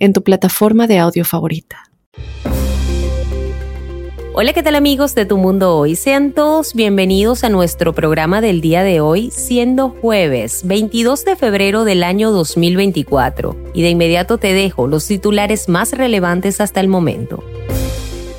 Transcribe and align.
en 0.00 0.14
tu 0.14 0.22
plataforma 0.22 0.86
de 0.86 0.98
audio 0.98 1.24
favorita. 1.24 1.84
Hola, 4.32 4.54
¿qué 4.54 4.62
tal 4.62 4.74
amigos 4.74 5.14
de 5.14 5.26
Tu 5.26 5.36
Mundo 5.36 5.76
Hoy? 5.76 5.96
Sean 5.96 6.32
todos 6.32 6.72
bienvenidos 6.72 7.44
a 7.44 7.50
nuestro 7.50 7.92
programa 7.92 8.40
del 8.40 8.62
día 8.62 8.82
de 8.82 9.00
hoy, 9.00 9.30
siendo 9.30 9.90
jueves 9.90 10.62
22 10.64 11.24
de 11.26 11.36
febrero 11.36 11.84
del 11.84 12.02
año 12.02 12.30
2024. 12.30 13.56
Y 13.74 13.82
de 13.82 13.90
inmediato 13.90 14.38
te 14.38 14.54
dejo 14.54 14.86
los 14.86 15.06
titulares 15.06 15.68
más 15.68 15.92
relevantes 15.92 16.60
hasta 16.62 16.80
el 16.80 16.88
momento. 16.88 17.44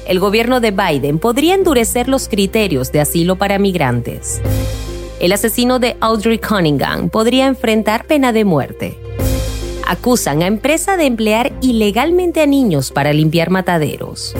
El 0.07 0.19
gobierno 0.19 0.59
de 0.59 0.71
Biden 0.71 1.19
podría 1.19 1.53
endurecer 1.53 2.09
los 2.09 2.27
criterios 2.27 2.91
de 2.91 3.01
asilo 3.01 3.35
para 3.35 3.59
migrantes. 3.59 4.41
El 5.19 5.33
asesino 5.33 5.77
de 5.77 5.97
Audrey 5.99 6.39
Cunningham 6.39 7.09
podría 7.09 7.45
enfrentar 7.45 8.07
pena 8.07 8.33
de 8.33 8.45
muerte 8.45 8.97
acusan 9.91 10.41
a 10.41 10.47
empresa 10.47 10.95
de 10.95 11.05
emplear 11.05 11.51
ilegalmente 11.59 12.39
a 12.39 12.45
niños 12.45 12.91
para 12.93 13.11
limpiar 13.11 13.49
mataderos. 13.49 14.33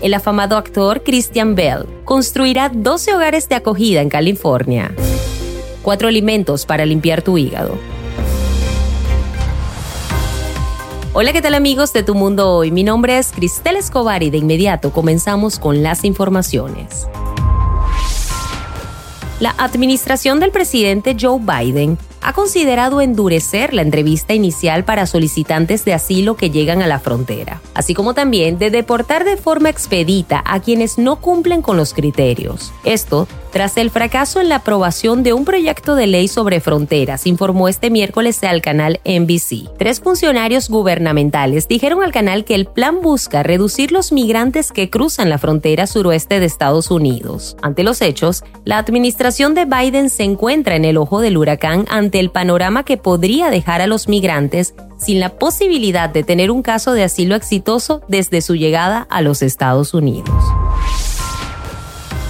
El 0.00 0.14
afamado 0.14 0.56
actor 0.56 1.02
Christian 1.02 1.56
Bell 1.56 1.86
construirá 2.04 2.68
12 2.72 3.14
hogares 3.14 3.48
de 3.48 3.56
acogida 3.56 4.00
en 4.00 4.08
California. 4.08 4.94
Cuatro 5.82 6.06
alimentos 6.06 6.66
para 6.66 6.86
limpiar 6.86 7.20
tu 7.22 7.36
hígado. 7.36 7.76
Hola, 11.14 11.32
¿qué 11.32 11.42
tal 11.42 11.54
amigos 11.54 11.92
de 11.92 12.04
Tu 12.04 12.14
Mundo 12.14 12.54
Hoy? 12.54 12.70
Mi 12.70 12.84
nombre 12.84 13.18
es 13.18 13.32
Cristel 13.32 13.74
Escobar 13.74 14.22
y 14.22 14.30
de 14.30 14.38
inmediato 14.38 14.92
comenzamos 14.92 15.58
con 15.58 15.82
las 15.82 16.04
informaciones. 16.04 17.08
La 19.40 19.50
administración 19.58 20.38
del 20.38 20.52
presidente 20.52 21.16
Joe 21.20 21.40
Biden 21.40 21.98
ha 22.20 22.32
considerado 22.32 23.00
endurecer 23.00 23.74
la 23.74 23.82
entrevista 23.82 24.34
inicial 24.34 24.84
para 24.84 25.06
solicitantes 25.06 25.84
de 25.84 25.94
asilo 25.94 26.36
que 26.36 26.50
llegan 26.50 26.82
a 26.82 26.86
la 26.86 26.98
frontera, 26.98 27.60
así 27.74 27.94
como 27.94 28.14
también 28.14 28.58
de 28.58 28.70
deportar 28.70 29.24
de 29.24 29.36
forma 29.36 29.68
expedita 29.70 30.42
a 30.44 30.60
quienes 30.60 30.98
no 30.98 31.20
cumplen 31.20 31.62
con 31.62 31.76
los 31.76 31.94
criterios. 31.94 32.72
Esto 32.84 33.26
tras 33.52 33.76
el 33.76 33.90
fracaso 33.90 34.40
en 34.40 34.48
la 34.48 34.56
aprobación 34.56 35.24
de 35.24 35.32
un 35.32 35.44
proyecto 35.44 35.96
de 35.96 36.06
ley 36.06 36.28
sobre 36.28 36.60
fronteras, 36.60 37.26
informó 37.26 37.68
este 37.68 37.90
miércoles 37.90 38.42
al 38.44 38.62
canal 38.62 39.00
NBC. 39.04 39.76
Tres 39.76 40.00
funcionarios 40.00 40.68
gubernamentales 40.68 41.66
dijeron 41.66 42.02
al 42.04 42.12
canal 42.12 42.44
que 42.44 42.54
el 42.54 42.66
plan 42.66 43.00
busca 43.02 43.42
reducir 43.42 43.90
los 43.90 44.12
migrantes 44.12 44.70
que 44.70 44.88
cruzan 44.88 45.28
la 45.28 45.38
frontera 45.38 45.88
suroeste 45.88 46.38
de 46.38 46.46
Estados 46.46 46.92
Unidos. 46.92 47.56
Ante 47.60 47.82
los 47.82 48.02
hechos, 48.02 48.44
la 48.64 48.78
administración 48.78 49.54
de 49.54 49.64
Biden 49.64 50.10
se 50.10 50.22
encuentra 50.22 50.76
en 50.76 50.84
el 50.84 50.96
ojo 50.96 51.20
del 51.20 51.36
huracán 51.36 51.86
ante 51.88 52.09
el 52.18 52.30
panorama 52.30 52.84
que 52.84 52.96
podría 52.96 53.50
dejar 53.50 53.80
a 53.80 53.86
los 53.86 54.08
migrantes 54.08 54.74
sin 54.98 55.20
la 55.20 55.30
posibilidad 55.30 56.10
de 56.10 56.24
tener 56.24 56.50
un 56.50 56.62
caso 56.62 56.92
de 56.92 57.04
asilo 57.04 57.36
exitoso 57.36 58.02
desde 58.08 58.42
su 58.42 58.56
llegada 58.56 59.06
a 59.10 59.22
los 59.22 59.42
Estados 59.42 59.94
Unidos. 59.94 60.34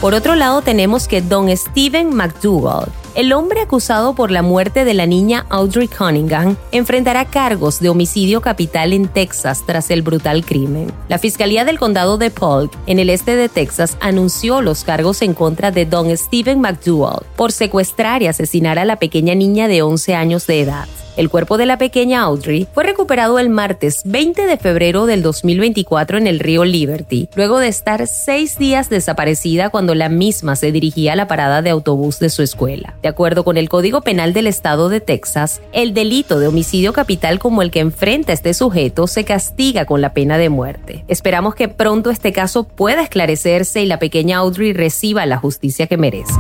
Por 0.01 0.15
otro 0.15 0.35
lado, 0.35 0.63
tenemos 0.63 1.09
que 1.09 1.21
Don 1.21 1.55
Steven 1.55 2.15
McDougall, 2.15 2.89
el 3.15 3.33
hombre 3.33 3.61
acusado 3.61 4.15
por 4.15 4.31
la 4.31 4.43
muerte 4.43 4.85
de 4.85 4.95
la 4.95 5.07
niña 5.07 5.47
Audrey 5.49 5.89
Cunningham, 5.89 6.57
enfrentará 6.73 7.25
cargos 7.25 7.81
de 7.81 7.89
homicidio 7.89 8.41
capital 8.41 8.93
en 8.93 9.09
Texas 9.09 9.65
tras 9.67 9.91
el 9.91 10.03
brutal 10.03 10.45
crimen. 10.45 10.93
La 11.09 11.19
Fiscalía 11.19 11.65
del 11.65 11.79
Condado 11.79 12.19
de 12.19 12.31
Polk, 12.31 12.73
en 12.87 12.99
el 12.99 13.11
este 13.11 13.37
de 13.37 13.49
Texas, 13.49 13.97
anunció 14.01 14.63
los 14.63 14.85
cargos 14.85 15.23
en 15.23 15.35
contra 15.35 15.71
de 15.71 15.87
Don 15.87 16.17
Steven 16.17 16.61
McDougall 16.61 17.25
por 17.37 17.53
secuestrar 17.53 18.23
y 18.23 18.27
asesinar 18.27 18.79
a 18.79 18.85
la 18.85 18.97
pequeña 18.97 19.35
niña 19.35 19.69
de 19.69 19.83
11 19.83 20.15
años 20.15 20.47
de 20.47 20.61
edad. 20.61 20.89
El 21.21 21.29
cuerpo 21.29 21.59
de 21.59 21.67
la 21.67 21.77
pequeña 21.77 22.23
Audrey 22.23 22.67
fue 22.73 22.83
recuperado 22.83 23.39
el 23.39 23.51
martes 23.51 24.01
20 24.07 24.47
de 24.47 24.57
febrero 24.57 25.05
del 25.05 25.21
2024 25.21 26.17
en 26.17 26.27
el 26.27 26.39
río 26.41 26.65
Liberty, 26.65 27.29
luego 27.35 27.59
de 27.59 27.69
estar 27.69 28.07
seis 28.07 28.57
días 28.57 28.89
desaparecida 28.89 29.69
cuando 29.69 29.95
la 29.95 30.09
misma 30.09 30.57
se 30.57 30.73
dirigía 30.73 31.13
a 31.13 31.17
la 31.17 31.29
parada 31.29 31.61
de 31.61 31.69
autobús 31.69 32.21
de 32.21 32.31
su 32.31 32.41
escuela. 32.41 32.95
De 33.03 33.11
acuerdo 33.11 33.45
con 33.45 33.59
el 33.59 33.69
Código 33.69 34.01
Penal 34.01 34.33
del 34.33 34.47
Estado 34.47 34.89
de 34.89 35.03
Texas, 35.03 35.61
el 35.75 35.93
delito 35.93 36.41
de 36.41 36.47
homicidio 36.47 36.95
capital 36.95 37.39
como 37.39 37.61
el 37.61 37.71
que 37.71 37.81
enfrenta 37.81 38.33
este 38.33 38.55
sujeto 38.55 39.07
se 39.07 39.27
castiga 39.27 39.85
con 39.85 40.01
la 40.01 40.15
pena 40.15 40.39
de 40.39 40.49
muerte. 40.49 41.05
Esperamos 41.07 41.55
que 41.55 41.69
pronto 41.69 42.09
este 42.09 42.33
caso 42.33 42.65
pueda 42.65 43.03
esclarecerse 43.03 43.83
y 43.83 43.87
la 43.87 43.99
pequeña 43.99 44.39
Audrey 44.39 44.73
reciba 44.73 45.27
la 45.27 45.37
justicia 45.37 45.87
que 45.87 45.99
merece. 45.99 46.33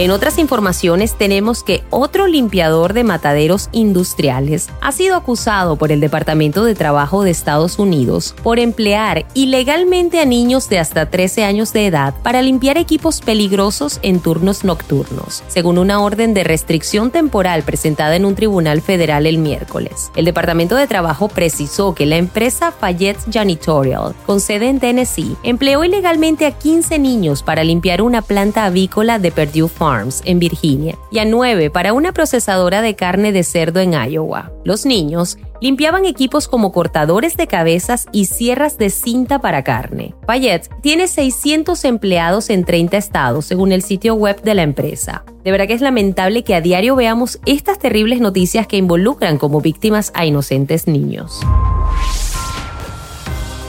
En 0.00 0.10
otras 0.12 0.38
informaciones 0.38 1.12
tenemos 1.12 1.62
que 1.62 1.84
otro 1.90 2.26
limpiador 2.26 2.94
de 2.94 3.04
mataderos 3.04 3.68
industriales 3.70 4.70
ha 4.80 4.92
sido 4.92 5.14
acusado 5.14 5.76
por 5.76 5.92
el 5.92 6.00
Departamento 6.00 6.64
de 6.64 6.74
Trabajo 6.74 7.22
de 7.22 7.30
Estados 7.30 7.78
Unidos 7.78 8.34
por 8.42 8.58
emplear 8.58 9.26
ilegalmente 9.34 10.18
a 10.18 10.24
niños 10.24 10.70
de 10.70 10.78
hasta 10.78 11.10
13 11.10 11.44
años 11.44 11.74
de 11.74 11.84
edad 11.84 12.14
para 12.22 12.40
limpiar 12.40 12.78
equipos 12.78 13.20
peligrosos 13.20 14.00
en 14.00 14.20
turnos 14.20 14.64
nocturnos, 14.64 15.42
según 15.48 15.76
una 15.76 16.00
orden 16.00 16.32
de 16.32 16.44
restricción 16.44 17.10
temporal 17.10 17.62
presentada 17.62 18.16
en 18.16 18.24
un 18.24 18.34
tribunal 18.34 18.80
federal 18.80 19.26
el 19.26 19.36
miércoles. 19.36 20.10
El 20.16 20.24
Departamento 20.24 20.76
de 20.76 20.86
Trabajo 20.86 21.28
precisó 21.28 21.94
que 21.94 22.06
la 22.06 22.16
empresa 22.16 22.72
Fayette 22.72 23.30
Janitorial, 23.30 24.14
con 24.24 24.40
sede 24.40 24.70
en 24.70 24.80
Tennessee, 24.80 25.36
empleó 25.42 25.84
ilegalmente 25.84 26.46
a 26.46 26.52
15 26.52 26.98
niños 26.98 27.42
para 27.42 27.64
limpiar 27.64 28.00
una 28.00 28.22
planta 28.22 28.64
avícola 28.64 29.18
de 29.18 29.30
Purdue 29.30 29.68
Farm 29.68 29.89
en 30.24 30.38
Virginia 30.38 30.96
y 31.10 31.18
a 31.18 31.24
nueve 31.24 31.68
para 31.68 31.92
una 31.92 32.12
procesadora 32.12 32.80
de 32.80 32.94
carne 32.94 33.32
de 33.32 33.42
cerdo 33.42 33.80
en 33.80 33.92
Iowa. 33.92 34.52
Los 34.64 34.86
niños 34.86 35.36
limpiaban 35.60 36.04
equipos 36.04 36.46
como 36.46 36.70
cortadores 36.70 37.36
de 37.36 37.48
cabezas 37.48 38.06
y 38.12 38.26
sierras 38.26 38.78
de 38.78 38.90
cinta 38.90 39.40
para 39.40 39.64
carne. 39.64 40.14
Payette 40.26 40.70
tiene 40.80 41.08
600 41.08 41.84
empleados 41.84 42.50
en 42.50 42.64
30 42.64 42.96
estados, 42.96 43.46
según 43.46 43.72
el 43.72 43.82
sitio 43.82 44.14
web 44.14 44.40
de 44.42 44.54
la 44.54 44.62
empresa. 44.62 45.24
De 45.42 45.50
verdad 45.50 45.66
que 45.66 45.74
es 45.74 45.80
lamentable 45.80 46.44
que 46.44 46.54
a 46.54 46.60
diario 46.60 46.94
veamos 46.94 47.40
estas 47.44 47.80
terribles 47.80 48.20
noticias 48.20 48.68
que 48.68 48.76
involucran 48.76 49.38
como 49.38 49.60
víctimas 49.60 50.12
a 50.14 50.24
inocentes 50.24 50.86
niños. 50.86 51.40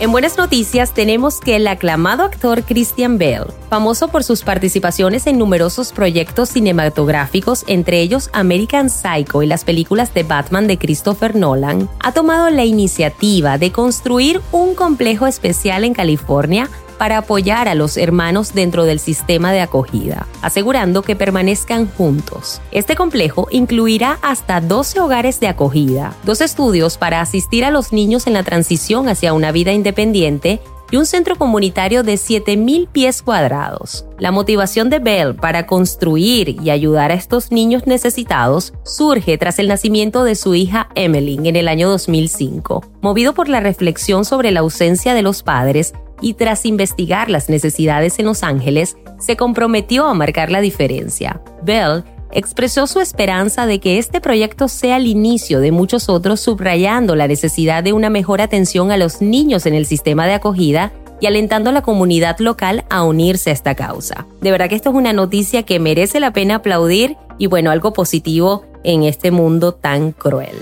En 0.02 0.12
buenas 0.12 0.36
noticias 0.36 0.96
tenemos 0.96 1.40
que 1.40 1.58
el 1.58 1.68
aclamado 1.68 2.24
actor 2.24 2.64
Christian 2.64 3.20
Bale, 3.20 3.54
famoso 3.70 4.08
por 4.08 4.24
sus 4.24 4.42
participaciones 4.42 5.28
en 5.28 5.38
numerosos 5.38 5.94
proyectos 5.94 6.50
cinematográficos, 6.50 7.64
entre 7.68 8.02
ellos 8.02 8.32
American 8.34 8.90
Psycho 8.90 9.44
y 9.44 9.46
las 9.46 9.64
películas 9.64 10.12
de 10.16 10.24
Batman 10.24 10.66
de 10.66 10.80
Christopher 10.80 11.36
Nolan, 11.36 11.88
ha 12.00 12.14
tomado 12.14 12.50
la 12.50 12.66
iniciativa 12.66 13.60
de 13.60 13.72
construir 13.72 14.42
un 14.52 14.74
complejo 14.74 15.28
especial 15.28 15.84
en 15.84 15.94
California 15.94 16.68
para 17.02 17.18
apoyar 17.18 17.68
a 17.68 17.74
los 17.74 17.98
hermanos 17.98 18.54
dentro 18.54 18.86
del 18.86 19.00
sistema 19.00 19.52
de 19.52 19.60
acogida, 19.60 20.28
asegurando 20.44 21.02
que 21.02 21.16
permanezcan 21.16 21.90
juntos. 21.90 22.62
Este 22.72 22.96
complejo 22.96 23.48
incluirá 23.50 24.20
hasta 24.22 24.62
12 24.62 25.00
hogares 25.00 25.40
de 25.40 25.48
acogida, 25.48 26.16
dos 26.26 26.42
estudios 26.42 27.00
para 27.00 27.20
asistir 27.20 27.66
a 27.66 27.72
los 27.72 27.92
niños 27.92 28.28
en 28.28 28.34
la 28.34 28.44
transición 28.44 29.10
hacia 29.10 29.34
una 29.34 29.52
vida 29.52 29.72
independiente 29.72 30.62
y 30.92 30.98
un 30.98 31.08
centro 31.08 31.38
comunitario 31.38 32.04
de 32.04 32.16
7.000 32.16 32.88
pies 32.90 33.24
cuadrados. 33.24 34.06
La 34.20 34.32
motivación 34.32 34.92
de 34.92 35.00
Bell 35.00 35.36
para 35.36 35.66
construir 35.66 36.62
y 36.62 36.70
ayudar 36.70 37.10
a 37.12 37.16
estos 37.16 37.52
niños 37.52 37.88
necesitados 37.88 38.74
surge 38.84 39.38
tras 39.38 39.58
el 39.58 39.70
nacimiento 39.70 40.24
de 40.24 40.36
su 40.36 40.54
hija 40.54 40.90
Emmeline 40.94 41.48
en 41.48 41.56
el 41.56 41.68
año 41.68 41.90
2005. 41.90 42.84
Movido 43.02 43.34
por 43.34 43.50
la 43.50 43.62
reflexión 43.62 44.26
sobre 44.26 44.52
la 44.52 44.60
ausencia 44.60 45.16
de 45.16 45.22
los 45.24 45.42
padres, 45.42 45.94
y 46.22 46.36
tras 46.36 46.66
investigar 46.66 47.30
las 47.30 47.50
necesidades 47.50 48.20
en 48.20 48.26
Los 48.26 48.44
Ángeles, 48.44 48.96
se 49.20 49.36
comprometió 49.36 50.06
a 50.06 50.14
marcar 50.14 50.52
la 50.52 50.62
diferencia. 50.62 51.42
Bell 51.64 52.04
expresó 52.32 52.88
su 52.88 53.00
esperanza 53.00 53.66
de 53.66 53.80
que 53.80 53.98
este 53.98 54.22
proyecto 54.22 54.68
sea 54.68 54.98
el 54.98 55.08
inicio 55.08 55.60
de 55.60 55.72
muchos 55.72 56.10
otros, 56.10 56.40
subrayando 56.40 57.16
la 57.16 57.28
necesidad 57.28 57.84
de 57.84 57.94
una 57.94 58.10
mejor 58.10 58.42
atención 58.42 58.92
a 58.92 58.98
los 58.98 59.22
niños 59.22 59.66
en 59.66 59.74
el 59.74 59.86
sistema 59.86 60.26
de 60.26 60.34
acogida 60.34 60.94
y 61.20 61.28
alentando 61.28 61.70
a 61.70 61.74
la 61.74 61.84
comunidad 61.84 62.40
local 62.40 62.86
a 62.90 63.04
unirse 63.04 63.52
a 63.52 63.54
esta 63.54 63.76
causa. 63.76 64.28
De 64.42 64.52
verdad 64.52 64.70
que 64.70 64.76
esto 64.76 64.90
es 64.90 64.96
una 64.96 65.14
noticia 65.14 65.64
que 65.64 65.80
merece 65.80 66.20
la 66.20 66.34
pena 66.34 66.56
aplaudir 66.56 67.18
y 67.38 67.48
bueno, 67.48 67.72
algo 67.72 67.94
positivo 67.94 68.66
en 68.84 69.04
este 69.04 69.32
mundo 69.32 69.74
tan 69.74 70.12
cruel. 70.12 70.56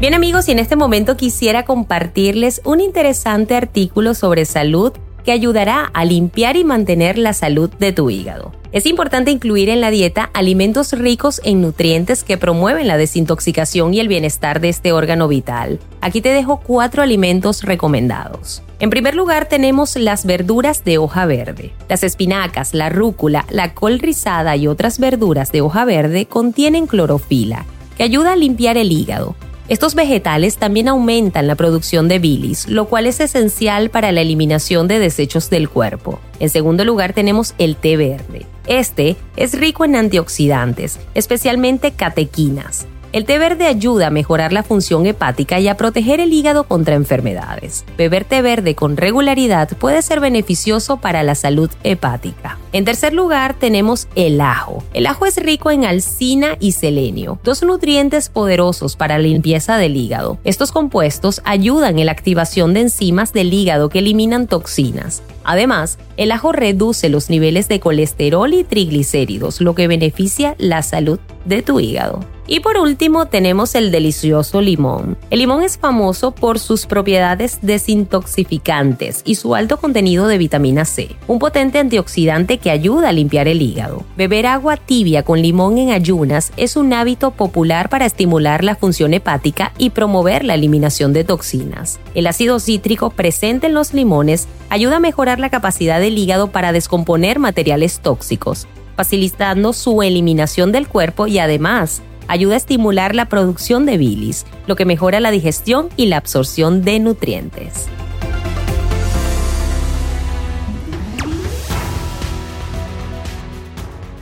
Bien 0.00 0.14
amigos, 0.14 0.48
y 0.48 0.52
en 0.52 0.58
este 0.58 0.76
momento 0.76 1.18
quisiera 1.18 1.66
compartirles 1.66 2.62
un 2.64 2.80
interesante 2.80 3.54
artículo 3.54 4.14
sobre 4.14 4.46
salud 4.46 4.94
que 5.26 5.30
ayudará 5.30 5.90
a 5.92 6.06
limpiar 6.06 6.56
y 6.56 6.64
mantener 6.64 7.18
la 7.18 7.34
salud 7.34 7.68
de 7.78 7.92
tu 7.92 8.08
hígado. 8.08 8.50
Es 8.72 8.86
importante 8.86 9.30
incluir 9.30 9.68
en 9.68 9.82
la 9.82 9.90
dieta 9.90 10.30
alimentos 10.32 10.94
ricos 10.94 11.42
en 11.44 11.60
nutrientes 11.60 12.24
que 12.24 12.38
promueven 12.38 12.88
la 12.88 12.96
desintoxicación 12.96 13.92
y 13.92 14.00
el 14.00 14.08
bienestar 14.08 14.62
de 14.62 14.70
este 14.70 14.92
órgano 14.92 15.28
vital. 15.28 15.78
Aquí 16.00 16.22
te 16.22 16.30
dejo 16.30 16.60
cuatro 16.60 17.02
alimentos 17.02 17.62
recomendados. 17.62 18.62
En 18.78 18.88
primer 18.88 19.14
lugar 19.14 19.50
tenemos 19.50 19.96
las 19.96 20.24
verduras 20.24 20.82
de 20.82 20.96
hoja 20.96 21.26
verde. 21.26 21.74
Las 21.90 22.04
espinacas, 22.04 22.72
la 22.72 22.88
rúcula, 22.88 23.44
la 23.50 23.74
col 23.74 23.98
rizada 23.98 24.56
y 24.56 24.66
otras 24.66 24.98
verduras 24.98 25.52
de 25.52 25.60
hoja 25.60 25.84
verde 25.84 26.24
contienen 26.24 26.86
clorofila, 26.86 27.66
que 27.98 28.04
ayuda 28.04 28.32
a 28.32 28.36
limpiar 28.36 28.78
el 28.78 28.92
hígado 28.92 29.36
estos 29.70 29.94
vegetales 29.94 30.56
también 30.56 30.88
aumentan 30.88 31.46
la 31.46 31.54
producción 31.54 32.08
de 32.08 32.18
bilis, 32.18 32.66
lo 32.66 32.86
cual 32.86 33.06
es 33.06 33.20
esencial 33.20 33.88
para 33.88 34.10
la 34.10 34.20
eliminación 34.20 34.88
de 34.88 34.98
desechos 34.98 35.48
del 35.48 35.68
cuerpo. 35.68 36.18
En 36.40 36.50
segundo 36.50 36.84
lugar 36.84 37.12
tenemos 37.12 37.54
el 37.56 37.76
té 37.76 37.96
verde. 37.96 38.46
Este 38.66 39.14
es 39.36 39.56
rico 39.56 39.84
en 39.84 39.94
antioxidantes, 39.94 40.98
especialmente 41.14 41.92
catequinas. 41.92 42.88
El 43.12 43.24
té 43.24 43.38
verde 43.38 43.66
ayuda 43.66 44.08
a 44.08 44.10
mejorar 44.10 44.52
la 44.52 44.64
función 44.64 45.06
hepática 45.06 45.60
y 45.60 45.68
a 45.68 45.76
proteger 45.76 46.18
el 46.18 46.32
hígado 46.32 46.64
contra 46.64 46.96
enfermedades. 46.96 47.84
Beber 47.96 48.24
té 48.24 48.42
verde 48.42 48.74
con 48.74 48.96
regularidad 48.96 49.68
puede 49.78 50.02
ser 50.02 50.18
beneficioso 50.18 50.96
para 50.96 51.22
la 51.22 51.36
salud 51.36 51.70
hepática. 51.84 52.58
En 52.72 52.84
tercer 52.84 53.12
lugar 53.12 53.54
tenemos 53.54 54.06
el 54.14 54.40
ajo. 54.40 54.84
El 54.94 55.06
ajo 55.06 55.26
es 55.26 55.36
rico 55.36 55.72
en 55.72 55.84
alcina 55.84 56.56
y 56.60 56.72
selenio, 56.72 57.40
dos 57.42 57.64
nutrientes 57.64 58.28
poderosos 58.28 58.94
para 58.94 59.18
la 59.18 59.24
limpieza 59.24 59.76
del 59.76 59.96
hígado. 59.96 60.38
Estos 60.44 60.70
compuestos 60.70 61.40
ayudan 61.44 61.98
en 61.98 62.06
la 62.06 62.12
activación 62.12 62.72
de 62.72 62.82
enzimas 62.82 63.32
del 63.32 63.52
hígado 63.52 63.88
que 63.88 63.98
eliminan 63.98 64.46
toxinas. 64.46 65.22
Además, 65.42 65.98
el 66.16 66.30
ajo 66.30 66.52
reduce 66.52 67.08
los 67.08 67.28
niveles 67.28 67.66
de 67.66 67.80
colesterol 67.80 68.54
y 68.54 68.62
triglicéridos, 68.62 69.60
lo 69.60 69.74
que 69.74 69.88
beneficia 69.88 70.54
la 70.58 70.82
salud 70.82 71.18
de 71.44 71.62
tu 71.62 71.80
hígado. 71.80 72.20
Y 72.46 72.58
por 72.58 72.78
último 72.78 73.26
tenemos 73.26 73.76
el 73.76 73.92
delicioso 73.92 74.60
limón. 74.60 75.16
El 75.30 75.38
limón 75.38 75.62
es 75.62 75.78
famoso 75.78 76.32
por 76.32 76.58
sus 76.58 76.84
propiedades 76.86 77.60
desintoxicantes 77.62 79.22
y 79.24 79.36
su 79.36 79.54
alto 79.54 79.76
contenido 79.76 80.26
de 80.26 80.36
vitamina 80.36 80.84
C, 80.84 81.14
un 81.28 81.38
potente 81.38 81.78
antioxidante 81.78 82.58
que 82.62 82.70
ayuda 82.70 83.08
a 83.08 83.12
limpiar 83.12 83.48
el 83.48 83.62
hígado. 83.62 84.04
Beber 84.16 84.46
agua 84.46 84.76
tibia 84.76 85.22
con 85.22 85.40
limón 85.40 85.78
en 85.78 85.90
ayunas 85.90 86.52
es 86.56 86.76
un 86.76 86.92
hábito 86.92 87.30
popular 87.30 87.88
para 87.88 88.06
estimular 88.06 88.64
la 88.64 88.76
función 88.76 89.14
hepática 89.14 89.72
y 89.78 89.90
promover 89.90 90.44
la 90.44 90.54
eliminación 90.54 91.12
de 91.12 91.24
toxinas. 91.24 92.00
El 92.14 92.26
ácido 92.26 92.60
cítrico 92.60 93.10
presente 93.10 93.66
en 93.66 93.74
los 93.74 93.94
limones 93.94 94.48
ayuda 94.68 94.96
a 94.96 95.00
mejorar 95.00 95.38
la 95.38 95.50
capacidad 95.50 96.00
del 96.00 96.18
hígado 96.18 96.48
para 96.52 96.72
descomponer 96.72 97.38
materiales 97.38 98.00
tóxicos, 98.00 98.66
facilitando 98.96 99.72
su 99.72 100.02
eliminación 100.02 100.72
del 100.72 100.88
cuerpo 100.88 101.26
y 101.26 101.38
además 101.38 102.02
ayuda 102.28 102.54
a 102.54 102.58
estimular 102.58 103.14
la 103.14 103.26
producción 103.28 103.86
de 103.86 103.98
bilis, 103.98 104.46
lo 104.66 104.76
que 104.76 104.84
mejora 104.84 105.18
la 105.20 105.32
digestión 105.32 105.88
y 105.96 106.06
la 106.06 106.18
absorción 106.18 106.82
de 106.82 107.00
nutrientes. 107.00 107.88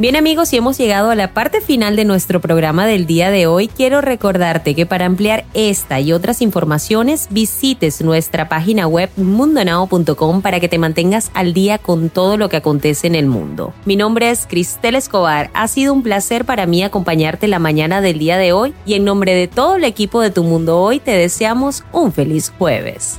Bien 0.01 0.15
amigos, 0.15 0.53
y 0.53 0.57
hemos 0.57 0.79
llegado 0.79 1.11
a 1.11 1.17
la 1.17 1.35
parte 1.35 1.61
final 1.61 1.97
de 1.97 2.05
nuestro 2.05 2.41
programa 2.41 2.87
del 2.87 3.05
día 3.05 3.33
de 3.33 3.49
hoy, 3.49 3.67
quiero 3.67 4.01
recordarte 4.01 4.77
que 4.77 4.87
para 4.87 5.07
ampliar 5.07 5.45
esta 5.55 5.99
y 5.99 6.13
otras 6.13 6.41
informaciones 6.41 7.27
visites 7.33 8.01
nuestra 8.01 8.49
página 8.49 8.87
web 8.87 9.11
mundonao.com 9.17 10.41
para 10.41 10.61
que 10.61 10.69
te 10.69 10.79
mantengas 10.79 11.33
al 11.35 11.53
día 11.53 11.79
con 11.79 12.11
todo 12.11 12.37
lo 12.37 12.49
que 12.49 12.59
acontece 12.59 13.09
en 13.09 13.17
el 13.17 13.27
mundo. 13.27 13.75
Mi 13.87 13.97
nombre 13.97 14.31
es 14.31 14.47
Cristel 14.47 14.95
Escobar, 14.95 15.51
ha 15.53 15.67
sido 15.67 15.93
un 15.93 16.05
placer 16.05 16.45
para 16.45 16.67
mí 16.67 16.85
acompañarte 16.85 17.49
la 17.49 17.59
mañana 17.59 18.01
del 18.01 18.21
día 18.21 18.39
de 18.39 18.53
hoy 18.53 18.75
y 18.87 18.95
en 18.95 19.05
nombre 19.05 19.35
de 19.35 19.49
todo 19.49 19.75
el 19.75 19.83
equipo 19.83 20.21
de 20.21 20.31
Tu 20.31 20.45
Mundo 20.45 20.79
Hoy 20.79 21.01
te 21.01 21.11
deseamos 21.11 21.83
un 21.91 22.13
feliz 22.13 22.53
jueves. 22.57 23.19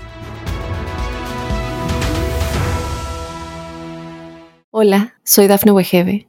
Hola, 4.72 5.16
soy 5.26 5.48
Dafne 5.48 5.74
Wegebe 5.74 6.29